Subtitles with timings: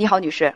[0.00, 0.54] 你好，女士。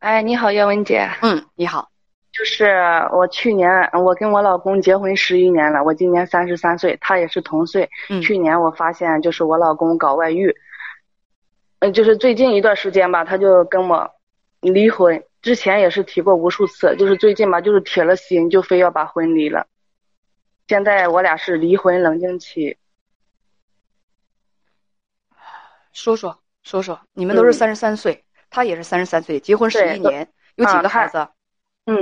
[0.00, 1.08] 哎，你好，叶文姐。
[1.22, 1.90] 嗯，你好。
[2.30, 2.66] 就是
[3.14, 7.88] 我去年我跟我老公结婚十一年了，我今年三十三岁，他也是同岁。
[8.10, 10.54] 嗯去年我发现就是我老公搞外遇，
[11.78, 14.10] 嗯，就是最近一段时间吧，他就跟我
[14.60, 15.24] 离婚。
[15.40, 19.66] 之前也是提过无数次，就是最近吧，就是铁了心，就非要把婚离了。
[20.68, 22.76] 现在我俩是离婚冷静期。
[25.94, 31.26] 说说说说，你们都是嗯三十三岁，他也是三十三岁，结婚十一年，有几个孩子？
[31.86, 31.96] 嗯，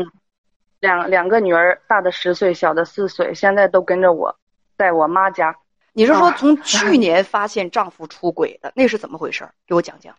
[0.80, 4.36] 两两个女儿，大的十岁，小的四岁，现在都跟着我，
[4.76, 5.56] 在我妈家。
[5.92, 9.48] 你是说啊从 去年发现丈夫出轨的，那是怎么回事？
[9.66, 10.14] 给我讲讲。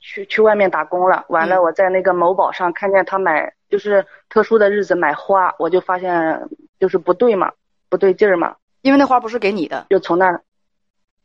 [0.00, 6.48] 去去外面打工了，完了嗯我在那个某宝上看见他买，就是特殊的日子买花，我就发现
[6.78, 7.52] 就是不对嘛，
[7.88, 10.40] 不对劲儿嘛，因为那花不是给你的，就从那儿，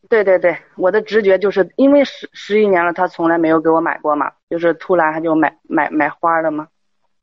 [0.10, 6.68] 对对对，我的直觉就是因为十十一年了，他从来没有给我买过嘛，就是突然他就买买买花了嘛，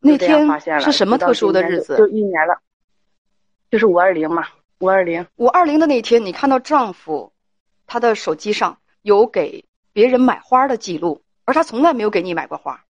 [0.00, 0.48] 那天
[0.80, 1.96] 是什么特殊的日子？
[1.96, 2.58] 就就一年了，
[3.70, 4.46] 就是五二零嘛，
[4.80, 7.32] 五二零，五二零的那天，你看到丈夫，
[7.86, 12.82] 他的手机上有给别人买花的记录，而他从来没有给你买过花。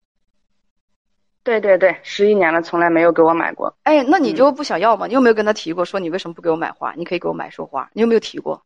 [1.43, 3.75] 对对对，十一年了，从来没有给我买过。
[3.83, 5.07] 哎，那你嗯就不想要吗？
[5.07, 6.95] 你有没有跟他提过，说你为什么不给我买花？
[6.97, 8.63] 你可以给我买束花，你有没有提过？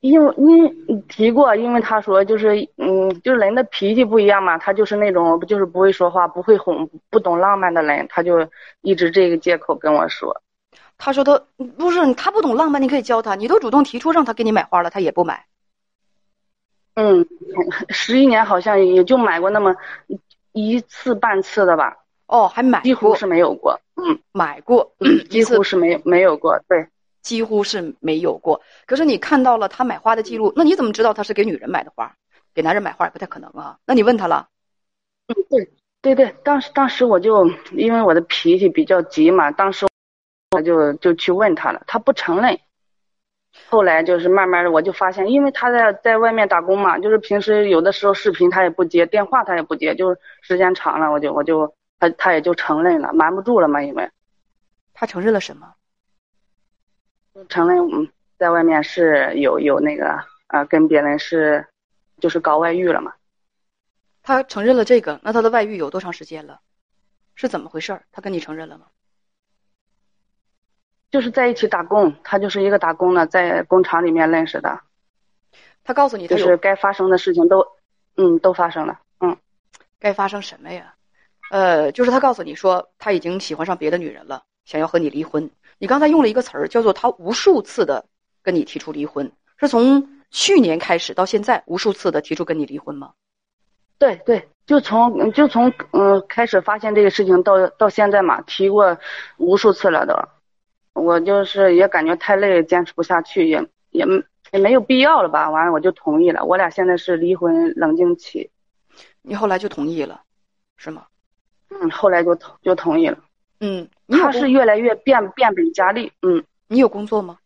[0.00, 0.74] 因为因为
[1.08, 8.48] 提过，因为他说就是嗯，就是人的脾气不一样嘛，他就是那种就是不会说话、不会哄、不懂浪漫的人，他就
[8.80, 10.40] 一直这个借口跟我说。
[10.96, 11.42] 他说他
[11.78, 13.34] 不是他不懂浪漫，你可以教他。
[13.34, 15.44] 你都主动提出让他给你买花了，他也不买。
[16.94, 17.26] 嗯，
[17.88, 19.74] 十一年好像也就买过那么
[20.06, 20.20] 一
[20.52, 23.80] 一次半次的吧，哦，还买过，几乎是没有过。
[23.96, 26.58] 嗯，买过，一几乎是没没有过。
[26.68, 26.86] 对，
[27.22, 28.60] 几乎是没有过。
[28.86, 32.14] 可是你看到了他买花的记录，那你怎么知道他是给女人买的花？
[32.54, 33.78] 给男人买花也不太可能啊。
[33.84, 34.48] 那你问他了？
[35.28, 35.70] 嗯对
[36.02, 39.86] 对对，当时当时我就因为我的脾气比较急嘛，当时
[40.50, 42.58] 我就就去问他了，他不承认。
[43.68, 54.10] 后来就是慢慢的，我就发现，因为他在在外面打工嘛，就是平时有的时候视频他也不接，电话他也不接，就是时间长了，我就我就他他也就承认了，瞒不住了嘛，因为
[54.94, 55.74] 他承认了什么？
[57.48, 58.08] 承认嗯，
[58.38, 60.18] 在外面是有有那个
[60.48, 61.66] 呃跟别人是
[62.18, 63.14] 就是搞外遇了嘛，
[64.22, 66.60] 他承认了这个，那他的外遇有多长时间了？
[67.34, 68.02] 是怎么回事儿？
[68.12, 68.86] 他跟你承认了吗？
[71.10, 74.80] 就是在一起打工，他就是一个打工的，在工厂里面认识的，
[75.82, 77.66] 他告诉你他就是该发生的事情都
[78.16, 79.36] 嗯都发生了，嗯。
[79.98, 80.94] 该发生什么呀？
[81.50, 85.50] 呃，就是他告诉你说他已经喜欢上别的女人了，想要和你离婚。
[85.80, 88.04] 你刚才用了一个词儿，叫做他无数次的
[88.42, 93.12] 跟你提出离婚，是从去年开始到现在无数次的提出跟你离婚吗？
[93.98, 98.98] 对对，就从就从嗯、开始发现这个事情到到现在嘛，提过
[99.38, 100.14] 无数次了都。
[100.92, 104.04] 我就是也感觉太累，坚持不下去，也也
[104.52, 105.48] 也没有必要了吧。
[105.48, 108.50] 完了我就同意了，我俩现在是离婚冷静期。
[109.22, 110.20] 你后来就同意了，
[110.76, 111.06] 是吗？
[111.70, 113.18] 嗯，后来就同就同意了。
[113.60, 116.12] 嗯，你他是越来越变变本加厉。
[116.22, 117.38] 嗯，你有工作吗？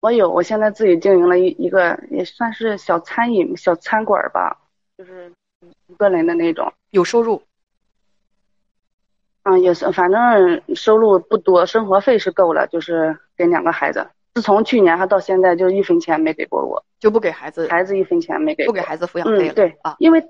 [0.00, 4.56] 我有，我现在自己经营了一一个也算是小餐饮小餐馆吧，
[4.96, 5.30] 就是
[5.88, 6.72] 一个人的那种。
[6.90, 7.42] 有收入？
[9.42, 14.06] 嗯，也是，反正收入不多，生活费是够了，就是给两个孩子。
[14.32, 18.64] 自从去年还到现在，就一分钱没给过我，就不给孩子孩子一分钱没给。
[18.64, 19.96] 不给孩子抚养费了、嗯，对啊？
[19.98, 20.22] 因为，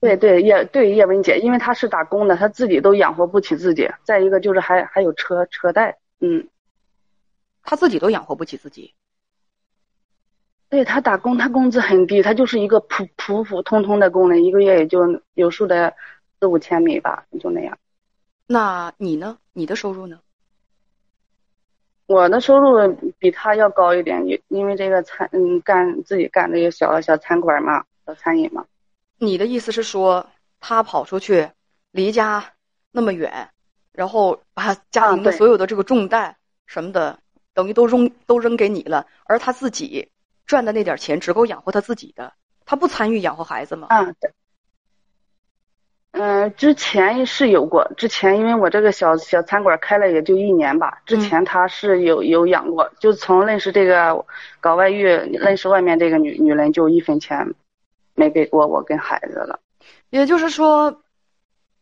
[0.00, 3.90] 对对叶对叶文姐，因为她是打工的，她自己都养活不起自己。
[4.02, 6.48] 再一个就是还还有车车贷，嗯，
[7.62, 8.94] 她自己都养活不起自己。
[10.70, 15.94] 对她打工，她工资很低，她就是一个普普普通通的工人，一个月也就有数的
[16.38, 17.76] 四五千米吧，就那样。
[18.46, 19.38] 那你呢？
[19.52, 20.20] 你的收入呢？
[22.06, 28.64] 我的收入比他要高一点，因因为这个餐嗯干自己干这个小小餐馆嘛，小餐饮嘛。
[29.22, 30.30] 你的意思是说，
[30.60, 31.50] 他跑出去，
[31.90, 32.54] 离家
[32.90, 33.50] 那么远，
[33.92, 37.18] 然后把家庭的所有的这个重担什么的，
[37.52, 40.08] 等于都扔都扔给你了，而他自己
[40.46, 42.32] 赚的那点钱只够养活他自己的，
[42.64, 43.88] 他不参与养活孩子吗？
[43.90, 44.32] 啊，对。
[46.12, 54.24] 嗯、之前是有过，之前因为我这个小小餐馆开了也就一年吧，之前他是有有养过，就从认识这个
[54.60, 57.54] 搞外遇，认识外面这个女女人，就一分钱
[58.20, 59.58] 没给过我跟孩子了。
[60.10, 61.02] 也就是说，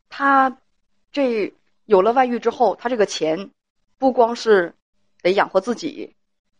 [0.09, 0.57] 他
[1.11, 1.53] 这
[1.87, 3.51] 有了外遇之后，他这个钱
[3.99, 4.73] 不光是
[5.21, 6.15] 得养活自己，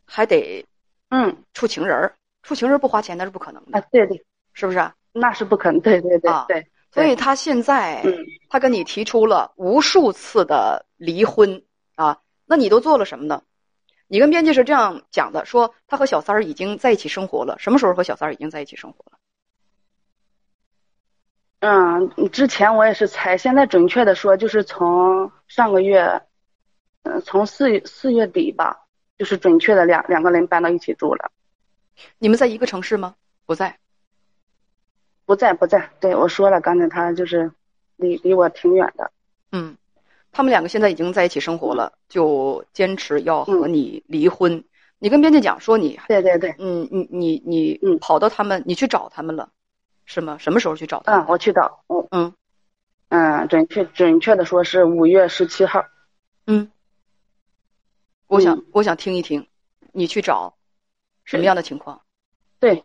[0.05, 0.67] 还得
[1.11, 2.15] 嗯处情人儿。
[2.43, 4.95] 处情人不花钱那是不可能的啊，，对对是不是啊？
[5.13, 8.17] 那是不可能，对对对啊对，所以他现在嗯，
[8.49, 11.63] 他跟你提出了无数次的离婚
[11.95, 13.43] 啊，那你都做了什么呢？
[14.07, 19.18] 你跟编辑是这样讲的，说他和小三儿已经在一起生活了，什么时候和小三儿已经在一起生活了？
[21.61, 26.23] 嗯，之前我也是猜，现在准确的说，就是从上个月，
[27.03, 28.87] 嗯，从四四月底吧，
[29.19, 31.31] 就是准确的两两个人搬到一起住了，
[32.19, 33.17] 你们在一个城市吗？
[33.45, 33.79] 不在。
[35.27, 37.53] 不在不在，对我说了，刚才他就是
[37.97, 39.11] 离离我挺远的，
[39.53, 39.77] 嗯，
[40.33, 44.65] 他们两个现在已经在一起生活了，就坚持要和你离婚。
[44.99, 49.51] 你跟编辑讲说你，对对对，嗯，你你你嗯跑到他们，你去找他们了，
[50.09, 50.39] 是吗？
[50.39, 51.19] 什么时候去找他？
[51.19, 52.33] 嗯，我去找，我嗯
[53.11, 55.85] 嗯，准确准确的说是五月十七号，
[56.47, 56.71] 嗯，
[58.27, 59.47] 我想嗯我想听一听，
[59.93, 60.55] 你去找
[61.25, 62.01] 什么样的情况？
[62.59, 62.85] 对，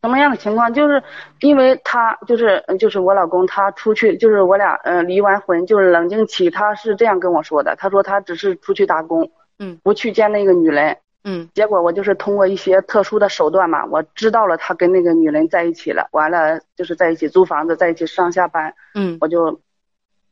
[0.00, 0.72] 什么样的情况？
[0.72, 1.04] 就是
[1.40, 10.96] 因为他就是呃就是我老公他出去，就是我俩呃离完婚就是冷静期，他是这样跟我说的，他说他只是出去打工，嗯不去见那个女人。
[11.24, 11.48] 嗯。
[11.54, 19.60] 结果我就是通过一些特殊的手段嘛，我知道了他跟那个女人在一起了，完了就是在一起租房子，在一起上下班，嗯，我就，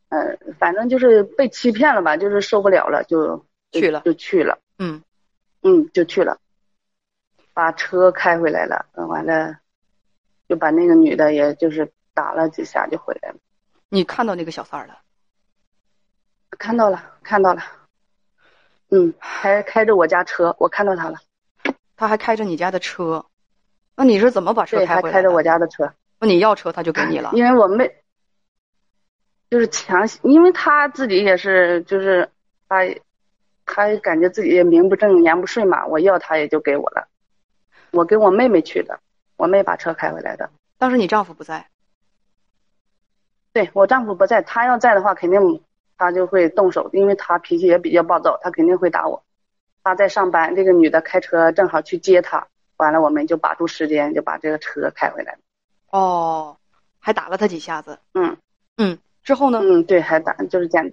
[0.08, 4.00] 呃，反正就是被欺骗了吧，就是受不了了，就就去了。
[4.04, 5.02] 就去了，嗯。
[5.62, 6.38] 嗯，就去了，
[7.52, 9.58] 把车开回来了，呃完了，
[10.48, 13.36] 就把那个女的也就是打了几下就回来了，
[13.88, 15.00] 你看到那个小三儿了？
[16.58, 17.62] 看到了，看到了，
[18.90, 21.18] 嗯，还开着我家车，我看到他了，
[21.96, 23.26] 他还开着你家的车，
[23.94, 25.42] 那你是怎么把车对，开回来还开着我？
[25.42, 25.92] 家的车。
[26.20, 27.30] 那你要车他就给你了？
[27.34, 27.90] 因为我妹
[29.50, 32.30] 就是强行，因为他自己也是，就是
[32.68, 32.84] 他
[33.66, 37.08] 他感觉自己也名不正言不顺嘛，我要他也就给我了。
[37.90, 39.00] 我跟我妹妹去的，
[39.36, 40.50] 我妹把车开回来的。
[40.78, 41.68] 当时你丈夫不在，
[43.52, 45.62] 对我丈夫不在，他要在的话，肯定
[45.98, 49.22] 他就会动手，因为他脾气也比较暴躁，他肯定会打我。
[49.82, 52.46] 他在上班，这个女的开车正好去接他，
[52.76, 55.38] 完了我们就把住时间，就把这个车开回来了。
[55.90, 56.56] 哦，
[57.00, 57.98] 还打了他几下子。
[58.14, 58.36] 嗯。
[58.80, 59.58] 嗯，之后呢？
[59.60, 60.88] 嗯，对，还打就是这样。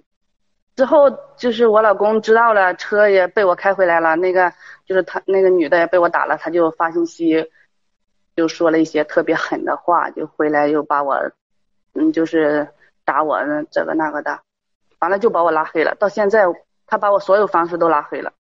[0.74, 4.52] 之后就是我老公知道了，车也被我开回来了，那个
[4.84, 7.50] 就是他那个女的也被我打了，他就发信息，
[8.34, 11.14] 就说了一些特别狠的话，就回来又把我，
[11.94, 12.68] 嗯，就是
[13.04, 13.38] 打我
[13.70, 14.40] 这个那个的，
[14.98, 15.94] 完了就把我拉黑了。
[15.94, 16.44] 到现在
[16.86, 18.32] 他把我所有方式都拉黑了，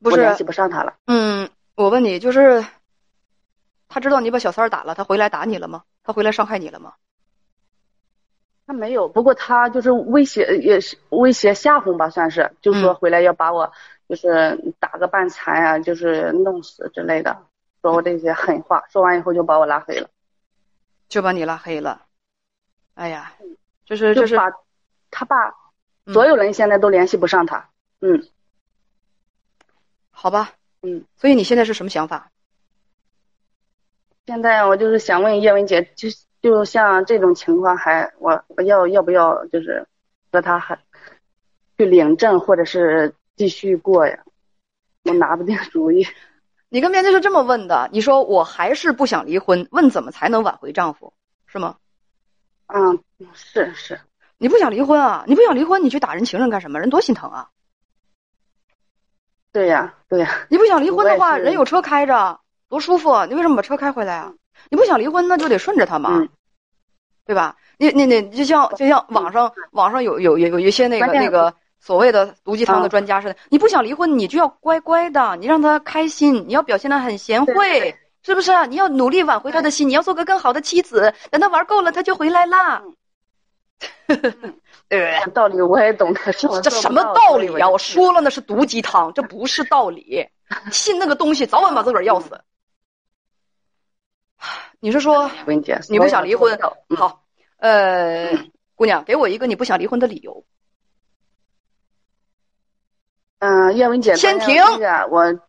[0.00, 0.94] 不我联系是，不上他了。
[1.06, 2.64] 嗯，我问你，就是
[3.88, 5.82] 他知道你把小三儿打了，他回来打你了吗？
[6.02, 6.94] 他回来伤害你了吗？
[8.66, 13.72] 他没有，不过他就是威胁，也是威胁吓唬吧，算是，就说嗯回来要把我
[14.08, 17.44] 就是打个半残啊，就是弄死之类的，
[17.80, 20.08] 说我这些狠话，说完以后就把我拉黑了，
[21.08, 22.02] 就把你拉黑了。
[22.94, 23.32] 哎呀，
[23.84, 24.50] 就是就是把
[25.18, 25.48] 他爸
[26.04, 27.70] 嗯所有人现在都联系不上他，
[28.00, 28.22] 嗯
[30.10, 30.52] 好吧？
[30.82, 32.30] 嗯，所以你现在是什么想法？
[34.26, 36.10] 现在我就是想问叶文姐，就
[36.42, 39.86] 就像这种情况还我我要要不要就是
[40.30, 40.78] 和他还
[41.78, 44.22] 去领证或者是继续过呀？
[45.04, 46.06] 我拿不定主意。
[46.68, 51.14] 你跟编辑是这么问的，你说我还是不想离婚，问怎么才能挽回丈夫，
[51.46, 51.78] 是吗？
[52.66, 53.02] 嗯，
[53.32, 53.98] 是是，
[54.38, 55.24] 你不想离婚啊？
[55.26, 56.78] 你不想离婚，你去打人情人干什么？
[56.78, 57.48] 人多心疼啊！
[59.52, 60.46] 对呀对呀。
[60.50, 63.24] 你不想离婚的话，人有车开着，多舒服！
[63.26, 64.32] 你为什么把车开回来啊？
[64.70, 66.28] 你不想离婚，那就得顺着他嘛，嗯
[67.24, 67.56] 对吧？
[67.78, 78.64] 你你你就像就像网上网上有有有有一些那个那个所谓的毒鸡汤的嗯专家似的，你不想离婚，你就要乖乖的，你让他开心，你要表现的很贤惠，是不是啊？
[78.66, 82.82] 你要努力挽回他的心，你要做个更好的妻子，等他玩够了，他就回来啦。
[84.88, 90.28] 对，道理我也懂，可是我这什么道理呀、我说了，那是毒鸡汤，这不是道理。
[90.70, 92.40] 信那个东西，早晚把自个儿要死。
[94.78, 95.28] 你是说
[95.88, 96.56] 你不想离婚
[96.96, 97.24] 好？
[97.56, 98.30] 呃，
[98.74, 100.44] 姑娘，给我一个你不想离婚的理由。
[103.38, 105.40] 嗯，燕文姐，先停那个我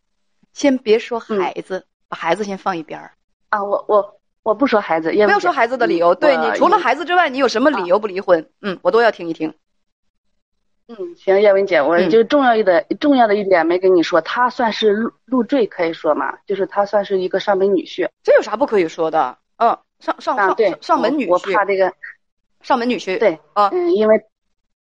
[0.52, 3.12] 先别说嗯孩子，把孩子先放一边儿，
[3.50, 4.17] 啊，我我
[4.48, 6.14] 我不说孩子，叶文姐不要说孩子的理由。
[6.14, 8.48] 对你除了孩子之外，你有什么理由不离婚？
[8.62, 9.52] 嗯，我都要听一听。
[10.88, 19.36] 嗯，行，叶文姐，我嗯就重要一的、重要的一点没跟你说，他算是入入赘，可以说嘛，就是他算是一个上门女婿这有啥不可以说的？
[19.58, 21.92] 嗯，上上啊，对上上，门女我我怕，这个，
[22.62, 23.18] 上门女婿。
[23.18, 24.16] 对啊嗯，因为，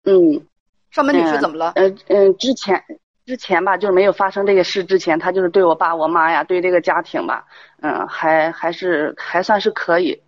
[0.04, 0.46] 嗯
[0.92, 1.72] 上门女婿嗯怎么了？
[1.76, 2.84] 呃嗯，之前
[3.26, 7.46] 之前吧，就是没有发生这个事之前，他就是对我爸我妈呀，对这个家庭吧，
[7.82, 10.22] 嗯，还还是还算是可以。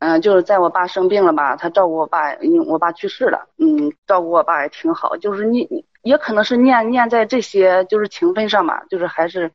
[0.00, 5.16] 嗯，就是在我爸生病了吧，他照顾我爸，因为我爸去世了，嗯，照顾我爸也挺好。
[5.16, 9.50] 就是你也可能是念念在这些就是情分上吧，就是还是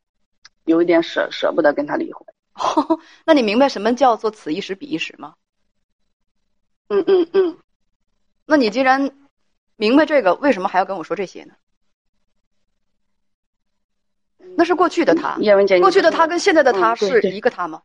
[0.64, 2.26] 有一点舍舍不得跟他离婚。
[3.26, 5.34] 那你明白什么叫做此一时彼一时吗？
[6.88, 7.58] 嗯嗯嗯。
[8.46, 9.10] 那你既然
[9.78, 11.54] 明白这个，为什么还要跟我说这些呢？
[14.56, 17.80] 那是过去的他，叶文姐，过去的他跟现在的他是一个他吗？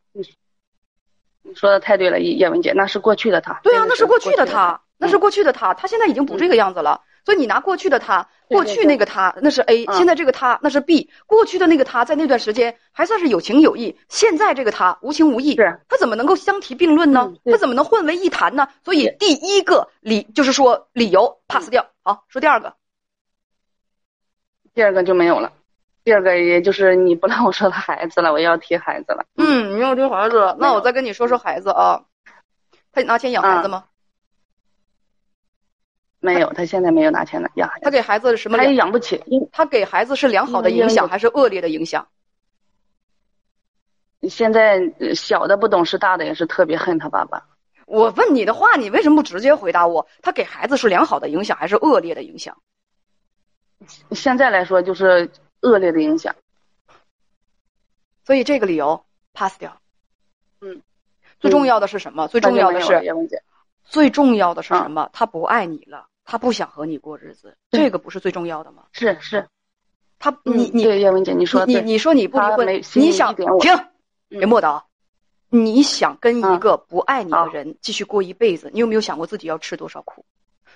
[1.44, 3.60] 你说的太对了，叶文姐，那是过去的他。
[3.62, 7.04] 对啊，那是过去的他，那是过去的他，他现在已经不这个样子了。
[7.25, 11.10] 所以你拿过去的他，过去那个他那是 A，现在这个他那是 B。
[11.25, 15.56] 过去的那个他在那段时间还算是有情有义，现在这个他无情无义，
[15.88, 17.34] 他怎么能够相提并论呢？
[17.46, 18.68] 他怎么能混为一谈呢？
[18.84, 21.88] 所以第一个理就是说理由 pass 掉。
[22.03, 22.74] 好，说第二个，
[24.74, 25.53] 第二个就没有了。
[26.03, 29.24] 第二个，也就是你不让我说的孩子了，我要提孩子了。
[29.38, 32.03] 嗯，你要提孩子，那我再跟你说说孩子啊。
[32.92, 33.86] 他拿钱养孩子吗？
[36.24, 37.82] 没有， 他现在没有拿钱来养孩子。
[37.84, 38.58] 他给孩子什么？
[38.58, 39.22] 他也养不起。
[39.51, 42.08] 他给孩子是良好的影响还是恶劣的影响？
[44.30, 44.80] 现在
[45.13, 47.46] 小的不懂事，大的也是特别恨他爸爸。
[47.86, 50.08] 我问你的话，你为什么不直接回答我？
[50.22, 52.58] 他给孩子是良好的影响还是恶劣的影响？
[54.12, 55.30] 现在来说就是。
[55.63, 56.36] 恶劣的影响，
[58.25, 59.80] 所以这个理由 pass 掉。
[60.60, 60.82] 嗯，
[61.39, 62.27] 最重要的是什么？
[62.27, 63.01] 最重要的是
[63.86, 65.10] 最重要的是什么？
[65.13, 68.84] 他不爱你了，他不想和你过日子，这个不是最重要的吗？
[68.92, 69.48] 是是，
[70.20, 73.46] 他你你叶文姐，你说你你说你不离婚，你想停？
[74.30, 74.82] 别磨叨，
[75.50, 80.25] 你想跟一个不爱你的人继续过一辈子，你有没有想过自己要吃多少苦？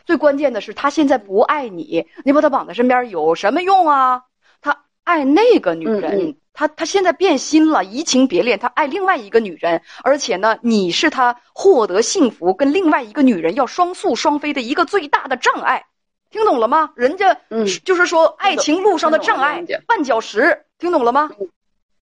[0.06, 4.24] 最关键的是，他现在不爱你，你把他绑在身边有什么用啊？
[4.62, 15.86] 他爱那个女人，他他现在变心了，移情别恋，他爱另外一个女人，而且呢，你是他获得幸福跟另外一个女人要双宿双飞的一个最大的障碍，
[16.32, 16.92] 听懂了吗？
[16.96, 21.30] 人家嗯，就是说爱情路上的障碍，绊脚石，听懂了吗？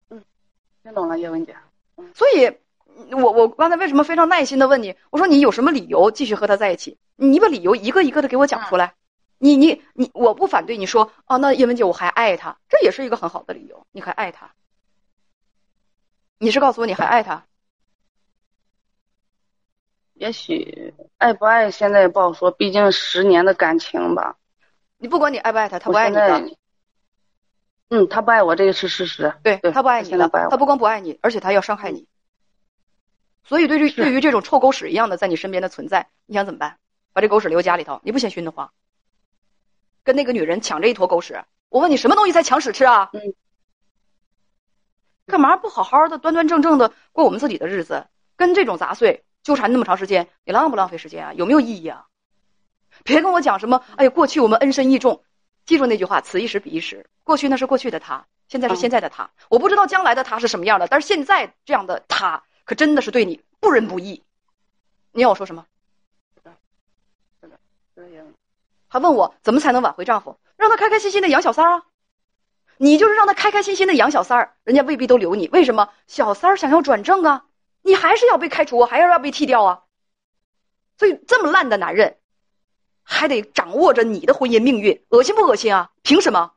[0.09, 0.19] 嗯，
[0.81, 1.55] 听懂了，叶文姐。
[2.15, 2.51] 所以，
[3.11, 4.95] 我我刚才为什么非常耐心的问你？
[5.11, 6.97] 我说你有什么理由继续和他在一起？
[7.17, 8.95] 你把理由一个一个的给我讲出来。
[9.39, 13.87] 你你你，我不反对你说哦，那叶文姐我还爱他，这也是一个很好的理由。
[13.91, 14.53] 你还爱他？
[16.37, 17.45] 你是告诉我你还爱他？
[20.13, 24.35] 也许爱不爱现在也不好说，毕竟十年的感情吧。
[24.97, 26.57] 你不管你爱不爱他，他不爱你的。
[27.87, 29.33] 嗯，他不爱我，这个是事实。
[29.41, 32.05] 对他不爱你了，他不光不爱你，而且他要伤害你。
[33.45, 36.77] 所以对于对于这种臭狗屎一样的在你身边的存在，你想怎么办？
[37.13, 38.71] 把这狗屎留家里头，你不嫌熏得慌？
[40.03, 43.09] 跟那个女人抢这一坨狗屎，我问你什么东西才抢屎吃啊？
[43.13, 43.33] 嗯，
[45.27, 48.07] 干嘛不好好的端端正正的过我们自己的日子？
[48.35, 51.33] 跟这种杂碎纠缠那么长时间，你浪不浪费时间啊？
[51.33, 52.07] 有没有意义啊？
[53.03, 55.23] 别跟我讲什么，哎呀，过去我们恩深义重，
[55.65, 57.05] 记住那句话，此一时彼一时。
[57.23, 59.29] 过去那是过去的他，现在是现在的他。
[59.49, 64.23] 我不知道将来的他是什么样的，但是现在这样的他，可真的是对你不仁不义。
[65.11, 65.65] 你要我说什么？
[68.89, 70.39] 还问我怎么才能挽回丈夫？
[70.57, 71.85] 让他开开心心的养小三儿啊！
[72.77, 75.47] 你就是让他开开心心的养小三儿，人家未必都留你。
[75.49, 75.89] 为什么？
[76.07, 77.45] 小三儿想要转正啊，
[77.81, 79.83] 你还是要被开除，还是要被踢掉啊？
[80.97, 82.17] 所以这么烂的男人，
[83.03, 85.91] 还得掌握着你的婚姻命运，恶心不恶心啊？
[86.01, 86.53] 凭什么？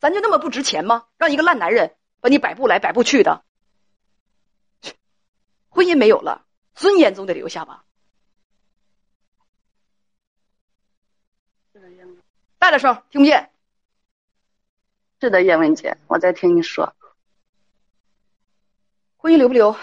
[0.00, 1.06] 咱就那么不值钱吗？
[1.16, 3.42] 让一个烂男人把你摆布来摆布去的，
[5.68, 7.84] 婚姻没有了，尊严总得留下吧？
[12.58, 13.50] 大点声，听不见。
[15.20, 16.94] 是的，叶文姐，我在听你说。
[19.16, 19.76] 婚姻留不留，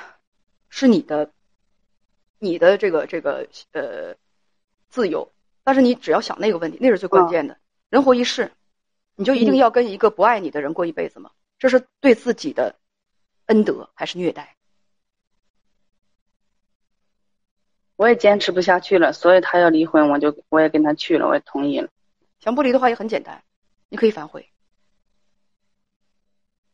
[0.69, 1.31] 是你的，
[2.39, 4.15] 你的这个这个呃
[4.89, 5.31] 自由。
[5.63, 7.57] 但是你只要想那个问题，那是最关键的。
[7.89, 8.51] 人活一世，
[9.15, 11.31] 你就一定要跟一个不爱你的人过一辈子吗？
[11.57, 12.75] 这是对自己的
[13.47, 14.55] 恩德还是虐待？
[18.05, 21.89] 我也坚持不下去了，所以他要离婚，我就我也跟他去了，我也同意了。
[22.39, 23.43] 想不离的话也很简单，
[23.89, 24.47] 你可以反悔，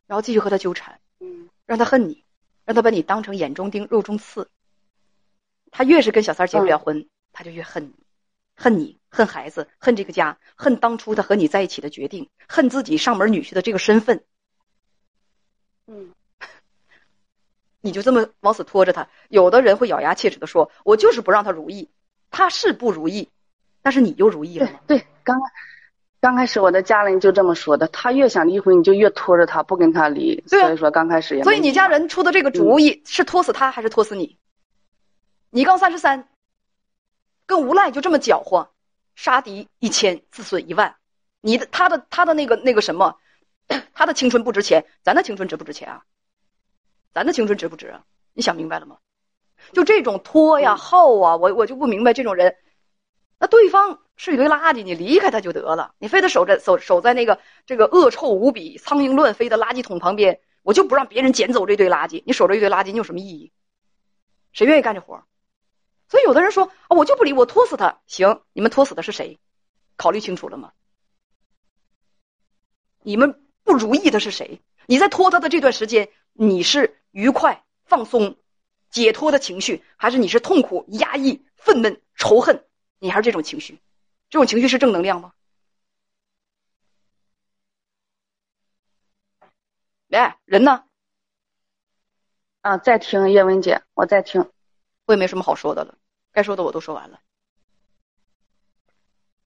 [0.08, 2.26] 然后继续和他纠缠，嗯，让他恨你，
[2.66, 4.50] 让他把你当成眼中钉、肉中刺。
[5.72, 7.94] 他越是跟小三结不了婚，他就越恨你，
[8.54, 14.26] 恨你，恨孩子，恨这个家，恨当初他和你在一起的决定，恨自己上门女婿的这个身份。
[15.88, 16.12] 嗯，
[17.82, 19.08] 你就这么往死拖着他。
[19.28, 21.90] 有的人会咬牙切齿的说：“我就是不让他如意。”
[22.32, 23.30] 他是不如意。
[23.82, 24.80] 但是你又如意了吗？
[24.86, 25.50] 对，刚刚
[26.20, 30.40] 刚开始我的家人就这么说的，他越想离婚，你就越拖着他不跟他离。
[30.48, 34.38] 对啊所以说刚开始也所以你家人出的这个主嗯意是拖死他还是拖死你？
[35.50, 36.28] 你刚三十三，
[37.48, 38.70] 跟无赖就这么搅和，
[39.16, 40.96] 杀敌一千，自损一万，
[41.42, 43.18] 你的他的他的那个那个什么，
[43.96, 46.04] 他的青春不值钱，咱的青春值不值钱啊？
[47.14, 48.04] 咱的青春值不值啊？
[48.34, 48.98] 你想明白了吗？
[49.74, 52.56] 就这种拖呀嗯耗啊，我我就不明白这种人。
[53.38, 62.24] 那对方是一堆垃圾，你离开他就得了，你非得守着守守在那个这个恶臭无比、苍蝇乱飞的垃圾桶旁边，我就不让别人捡走这堆垃圾。
[62.26, 63.52] 你守着一堆垃圾，你有什么意义？
[64.54, 65.24] 谁愿意干这活儿？
[66.08, 68.00] 所以有的人说啊，我就不理，我拖死他。
[68.08, 69.40] 行，你们拖死的是谁？
[69.98, 70.72] 考虑清楚了吗？
[73.04, 74.62] 你们不如意的是谁？
[74.88, 78.38] 你在拖他的这段时间，你是愉快、放松、
[78.90, 82.66] 解脱的情绪，还是你是痛苦、压抑、愤懑、仇恨？
[83.00, 83.80] 你还是这种情绪？
[84.30, 85.34] 这种情绪是正能量吗？
[90.10, 90.84] 哎，人呢？
[92.62, 94.52] 啊，在听叶文姐，我在听。
[95.06, 95.98] 我也没什么好说的了，
[96.32, 97.20] 该说的我都说完了。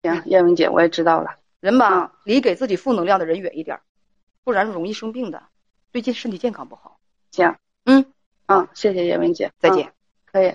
[0.03, 1.39] 行，叶文姐，我也知道了。
[1.59, 3.81] 人吧嗯，离给自己负能量的人远一点，
[4.43, 5.47] 不然容易生病的。
[5.95, 6.99] 最近身体健康不好。
[7.31, 8.11] 行，嗯，
[8.47, 9.85] 嗯，谢谢叶文姐，再见。
[9.87, 9.91] 嗯
[10.25, 10.53] 可以。